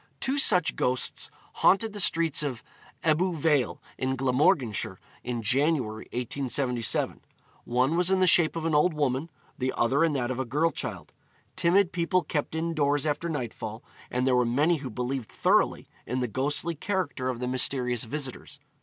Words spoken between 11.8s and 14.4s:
people kept indoors after nightfall, and there